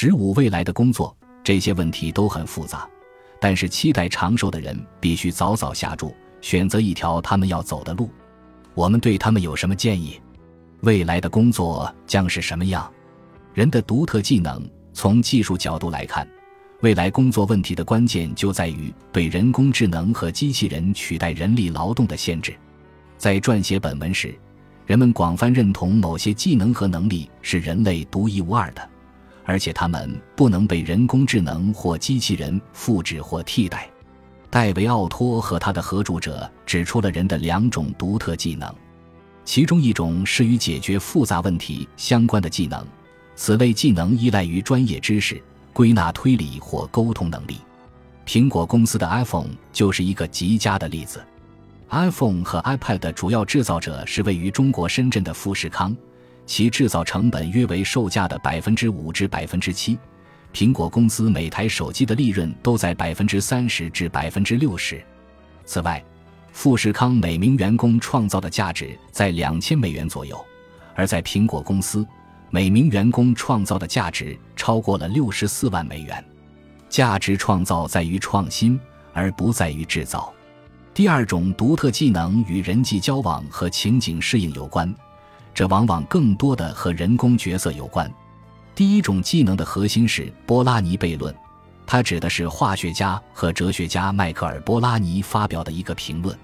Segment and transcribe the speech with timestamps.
[0.00, 2.88] 十五未来的工作，这些问题都很复杂，
[3.40, 8.08] 但是期待长寿的人必须早早下注，选择一条他们要走的路。
[8.74, 10.20] 我们对他们有什么建议？
[10.82, 12.88] 未来的工作将是什么样？
[13.52, 16.24] 人的独特技能，从技术角度来看，
[16.80, 22.54] 未来工作问题的关键就在于对人工智能和机器人取代人力劳动的限制。
[23.16, 24.32] 在撰写本文时，
[24.86, 28.90] 人们广泛认同某些技能和能力是人类独一无二的，
[29.48, 33.88] 而且它们不能被人工智能或机器人复制或替代。
[34.50, 38.70] 戴维·奥托和他的合著者指出了人的两种独特技能，
[39.46, 42.86] 其中一种是与解决复杂问题相关的技能，
[43.36, 45.42] 此类技能依赖于专业知识、
[45.72, 47.56] 归纳推理或沟通能力。
[48.26, 51.24] 苹果公司的 iPhone 就是一个极佳的例子。
[51.88, 55.96] iPhone 和 iPad 的主要制造者是位于中国深圳的富士康，
[56.48, 59.98] 其制造成本约为售价的百分之五至百分之七。
[60.52, 65.04] 苹果公司每台手机的利润都在百分之三十至百分之六十。
[65.66, 66.02] 此外，
[66.50, 70.42] 富士康每名员工创造的价值在两千美元左右，
[70.94, 72.04] 而在苹果公司，
[72.48, 76.24] 每名员工创造的价值超过了六十四万美元。
[76.88, 78.80] 价值创造在于创新，
[79.12, 80.32] 而不在于制造。
[80.94, 84.92] 第二种独特技能与人际交往和情景适应有关，
[85.58, 88.08] 这往往更多的和人工角色有关。
[88.76, 91.34] 第一种技能的核心是波拉尼悖论，
[91.84, 96.38] 它指的是化学家和哲学家迈克尔·波拉尼发表的一个评论，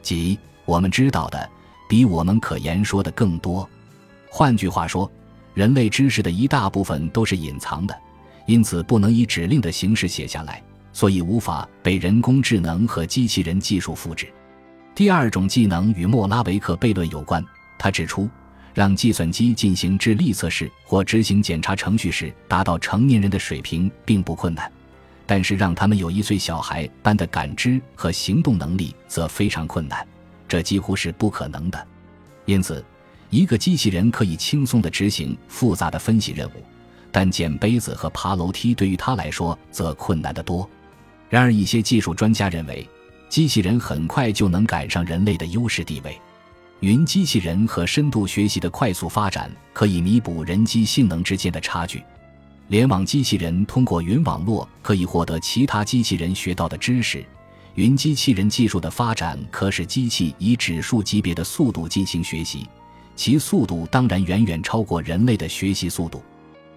[0.00, 1.46] 即我们知道的
[1.86, 3.68] 比我们可言说的更多。
[4.30, 5.12] 换句话说，
[5.52, 7.94] 人类知识的一大部分都是隐藏的，
[8.46, 10.62] 因此不能以指令的形式写下来，
[10.94, 14.26] 所以无法被人工智能和机器人技术复制。
[14.94, 17.44] 第二种技能与莫拉维克悖论有关，
[17.78, 18.26] 他指出。
[18.76, 24.70] 让计算机进行智力测试或执行检查程序时达到成年人的水平并不困难，
[25.24, 30.06] 但是让他们有一岁小孩般的感知和行动能力则非常困难，
[30.46, 31.86] 这几乎是不可能的。
[32.44, 32.84] 因此，
[33.30, 36.62] 一个机器人可以轻松地执行复杂的分析任务，
[37.10, 40.68] 但捡杯子和爬楼梯对于他来说则困难得多。
[41.30, 42.86] 然而，一些技术专家认为，
[43.30, 46.20] 机器人很快就能赶上人类的优势地位。
[46.80, 52.02] 云机器人和深度学习的快速发展可以弥补人机性能之间的差距。
[52.68, 57.24] 联网机器人通过云网络可以获得其他机器人学到的知识。
[57.76, 62.66] 云机器人技术的发展可使机器以指数级别的速度进行学习，
[63.14, 66.22] 其速度当然远远超过人类的学习速度。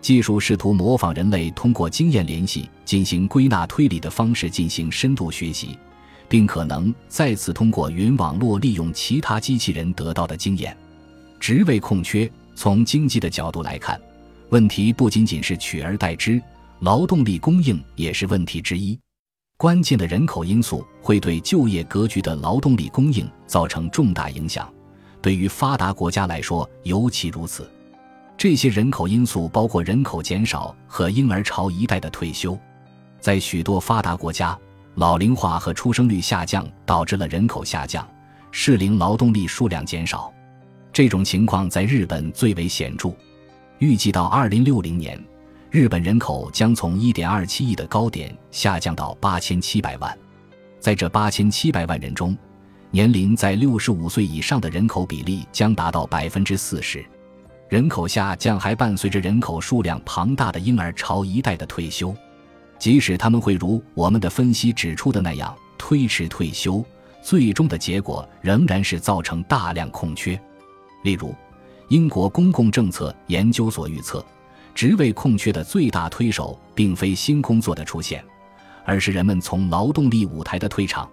[0.00, 5.78] 技术试图模仿人类通过经验联系进行归纳推理的方式进行深度学习。
[6.32, 10.74] 并可能再次通过云网络利用其他机器人得到的经验。
[11.38, 14.00] 职位空缺，从经济的角度来看，
[14.48, 16.40] 问题不仅仅是取而代之，
[16.80, 18.98] 劳动力供应也是问题之一。
[19.58, 24.72] 关键的人口因素会对就业格局的劳动力供应造成重大影响，
[25.20, 27.70] 对于发达国家来说尤其如此。
[28.38, 32.58] 这些人口因素包括人口减少和婴儿潮一代的退休，
[33.20, 34.58] 在许多发达国家。
[34.96, 38.06] 老龄化和出生率下降导致了人口下降，
[38.50, 40.32] 适龄劳动力数量减少。
[40.92, 43.10] 这种情况在日本最为显著。
[43.78, 45.18] 预计到2060年，
[45.70, 50.18] 日本人口将从1.27亿的高点下降到8700万。
[50.78, 52.36] 在这8700万人中，
[52.90, 57.02] 年龄在65岁以上的人口比例将达到40%。
[57.70, 62.14] 人口下降还伴随着人口数量庞大的婴儿潮一代的退休。
[62.82, 66.84] 即使他们会如我们的分析指出的那样推迟退休，
[67.22, 70.32] 最终的结果仍然是造成大量空缺。
[71.04, 71.32] 例如，
[71.90, 74.26] 英国公共政策研究所预测，
[74.74, 78.20] 职位空缺的最大推手并非新工作的出现，
[78.84, 81.08] 而是人们从劳动力舞台的退场。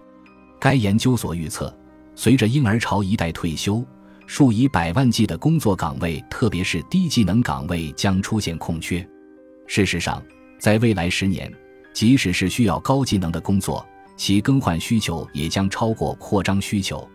[0.58, 1.72] 该研究所预测，
[2.16, 3.80] 随着婴儿潮一代退休，
[4.26, 9.08] 数以百万计的工作岗位，特别是低技能岗位将出现空缺。
[9.68, 10.20] 事实上，
[10.60, 11.50] 在未来十年，
[11.94, 13.84] 即使是需要高技能的工作，
[14.14, 17.08] 其更换需求也将超过扩张需求，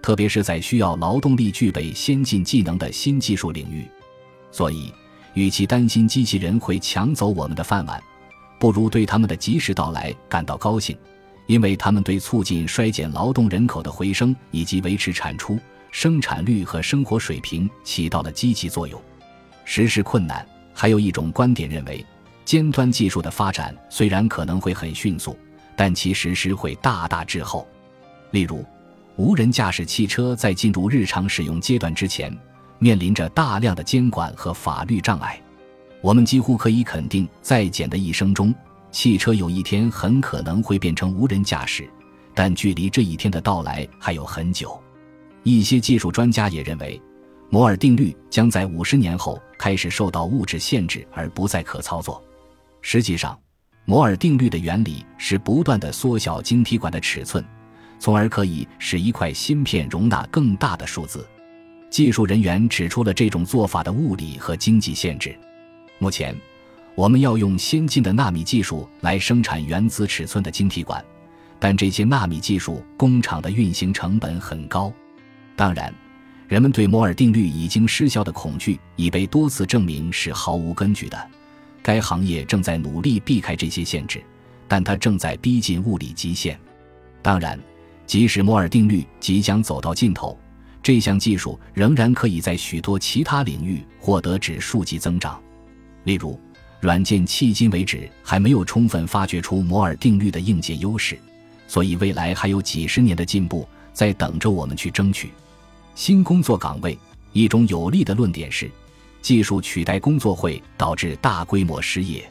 [0.00, 3.84] 特别是在需要劳动力具备先进技能的新技术领域。
[4.52, 4.94] 所以，
[5.34, 8.00] 与其担心机器人会抢走我们的饭碗，
[8.60, 10.96] 不如对他们的及时到来感到高兴，
[11.48, 15.58] 因为他们对促进衰减劳动人口的回升以及维持产出、
[15.90, 19.02] 生产率和生活水平起到了积极作用。
[19.64, 22.06] 实施困难，还有一种观点认为。
[22.44, 25.36] 尖端技术的发展虽然可能会很迅速，
[25.76, 27.66] 但其实施会大大滞后。
[28.30, 28.64] 例如，
[29.16, 32.36] 无人驾驶汽车在进入日常使用阶段之前，
[32.78, 35.40] 面临着大量的监管和法律障碍。
[36.00, 38.54] 我们几乎可以肯定，在简的一生中，
[38.90, 41.88] 汽车有一天很可能会变成无人驾驶，
[42.34, 44.82] 但距离这一天的到来还有很久。
[45.44, 47.00] 一些技术专家也认为，
[47.50, 52.22] 摩尔定律将在五十年后开始受到物质限制而不再可操作。
[52.82, 53.38] 实际上，
[53.84, 57.42] 摩尔定律的原理是不断的缩小晶体管的尺寸，
[57.98, 61.26] 从而可以使一块芯片容纳更大的数字。
[61.88, 65.34] 技术人员指出了这种做法的物理和经济限制。
[65.98, 66.34] 目前，
[66.94, 71.04] 我们要用先进的纳米技术来生产原子尺寸的晶体管，
[71.58, 74.92] 但这些纳米技术工厂的运行成本很高。
[75.54, 75.94] 当然，
[76.48, 81.30] 人们对摩尔定律已经失效的恐惧已被多次证明是毫无根据的。
[81.82, 84.22] 该行业正在努力避开这些限制，
[84.68, 86.58] 但它正在逼近物理极限。
[87.20, 87.58] 当然，
[88.06, 90.38] 即使摩尔定律即将走到尽头，
[90.82, 95.40] 这项技术仍然可以在许多其他领域获得指数级增长。
[96.04, 96.38] 例如，
[96.80, 101.18] 软件迄今为止还没有充分发掘出摩尔定律的硬件优势，
[101.68, 105.30] 所以未来还有几十年的进步在等着我们去争取。
[105.94, 106.98] 新工作岗位
[107.32, 108.68] 一种有力的论点是，
[109.22, 112.28] 技术取代工作会导致大规模失业。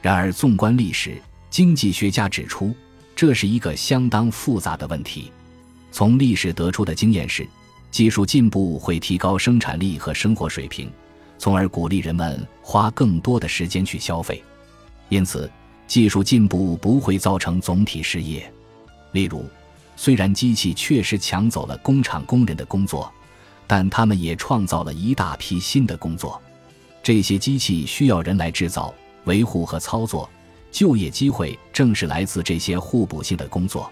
[0.00, 1.20] 然而，纵观历史，
[1.50, 2.74] 经济学家指出，
[3.14, 5.30] 这是一个相当复杂的问题。
[5.92, 7.46] 从历史得出的经验是，
[7.90, 10.90] 技术进步会提高生产力和生活水平。
[11.38, 14.42] 从而鼓励人们花更多的时间去消费，
[15.08, 15.50] 因此
[15.88, 18.50] 技术进步不会造成总体失业。
[19.10, 19.44] 例如，
[19.96, 23.12] 虽然机器确实抢走了工厂工人的工作，
[23.74, 26.38] 但他们也创造了一大批新的工作。
[27.02, 28.92] 这些机器需要人来制造、
[29.24, 30.28] 维护和操作，
[30.70, 33.90] 就业机会正是来自这些互补性的工作。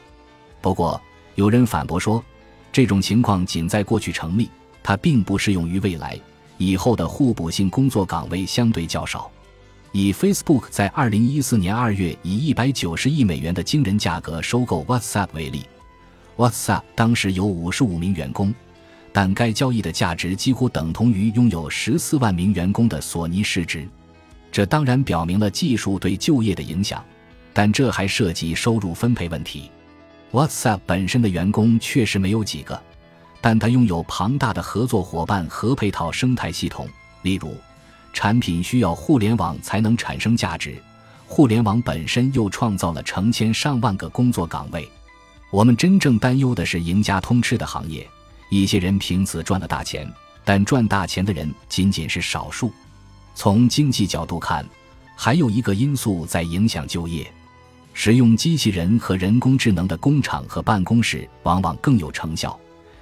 [0.60, 1.00] 不过，
[1.34, 2.22] 有人反驳说，
[2.70, 4.50] 这种情况仅在过去成立，
[4.82, 6.20] 它并不适用于未来。
[6.58, 9.30] 以后的互补性工作岗位相对较少。
[9.92, 15.64] 以 Facebook 在二零一四年二月以一百九十亿美元的惊人价格收购 WhatsApp 为例
[16.36, 18.54] ，WhatsApp 当时有五十五名员工，
[19.12, 23.86] 但该交易的价值几乎等同于拥有十四万名员工的索尼市值。
[24.52, 27.04] 这当然表明了技术对就业的影响，
[27.52, 29.70] 但这还涉及收入分配问题。
[30.32, 32.80] WhatsApp 本身的员工确实没有几个。
[33.42, 36.86] 但它拥有庞大的合作伙伴和配套生态系统，
[37.22, 37.56] 例如，
[38.12, 40.76] 产品需要互联网才能产生价值，
[41.26, 44.86] 互联网本身又创造了成千上万个工作岗位。
[45.50, 48.06] 我们真正担忧的是赢家通吃的行业，
[48.50, 50.06] 一些人凭此赚了大钱，
[50.44, 52.70] 但赚大钱的人仅仅是少数。
[53.34, 54.66] 从经济角度看，
[55.16, 57.32] 还有一个因素在影响就业：
[57.94, 62.58] 使用机器人和人工智能的工厂和办公室往往更有成效。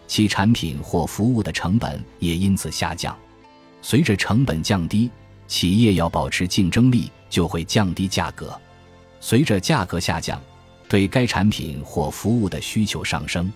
[0.06, 3.17] 其产品或服务的成本也因此下降。
[3.83, 5.11] 随着成本降低，
[5.47, 8.59] 企业要保持竞争力，就会降低价格。
[9.21, 10.41] 随着价格下降，
[10.89, 13.53] 对该产品或服务的需求上升，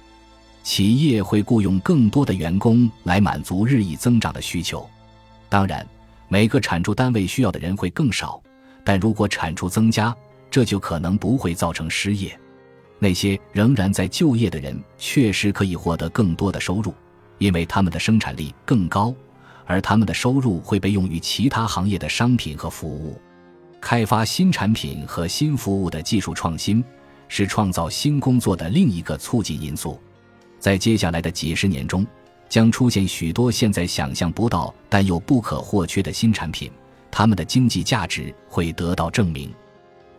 [0.62, 4.88] 企业会雇佣更多的员工来满足日益增长的需求。
[5.48, 5.86] 当然，
[6.28, 8.40] 每个产出单位需要的人会更少，
[8.84, 10.16] 但如果产出增加，
[10.50, 12.38] 这就可能不会造成失业。
[12.98, 16.94] 那些仍然在就业的人确实可以获得更多的收入，
[17.38, 19.12] 因为他们的生产力更高，
[19.66, 23.20] 而他们的收入会被用于其他行业的商品和服务。
[23.80, 26.84] 开发新产品和新服务的技术创新
[27.26, 30.00] 是创造新工作的另一个促进因素。
[30.62, 32.06] 在接下来的几十年中，
[32.48, 36.70] 将出现许多现在想象不到但又不可或缺的新产品，
[37.10, 39.52] 它们的经济价值会得到证明。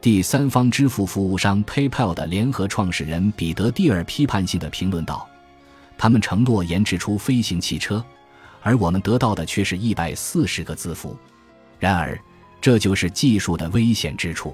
[0.02, 5.26] 第三方支付服务商 PayPal 的联合创始人彼得蒂尔批判性的评论道
[5.98, 8.04] ：“他们承诺研制出飞行汽车，
[8.62, 11.16] 而我们得到的却是一百四十个字符。
[11.80, 12.20] 然而，
[12.60, 14.54] 这就是技术的危险之处。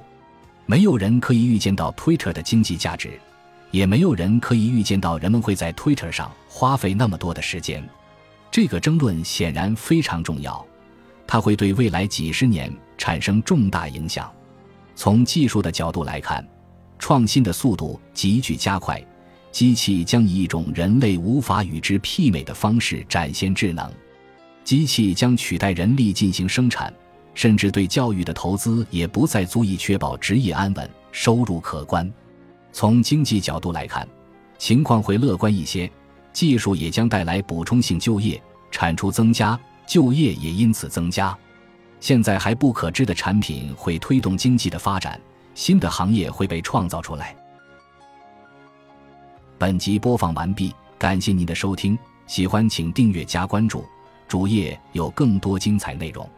[0.67, 3.19] 没有人可以预见到 Twitter 的经济价值，
[3.71, 7.88] 也没有人可以预见到人们会在 Twitter 上花费那么多的时间。
[8.51, 10.65] 这个争论显然非常重要，
[11.27, 14.31] 它会对未来几十年产生重大影响。”
[14.95, 16.45] 从技术的角度来看，
[16.97, 19.01] 创新的速度急剧加快，
[19.51, 23.89] 机器将以一种人类无法与之媲美的方式展现智能。
[24.65, 26.93] 机器将取代人力进行生产，
[27.33, 32.11] 甚至对教育的投资也不再足以确保职业安稳、收入可观。
[32.71, 34.07] 从经济角度来看，
[34.57, 35.89] 情况会乐观一些，
[36.31, 41.38] 技术也将带来补充性就业，产出增加，就业也因此增加。
[41.99, 45.19] 现在还不可知的产品会推动经济的发展，
[45.53, 47.35] 新的行业会被创造出来。
[49.57, 51.97] 本集播放完毕，感谢您的收听，
[52.27, 53.83] 喜欢请订阅加关注，
[54.27, 56.29] 主页有更多精彩内容。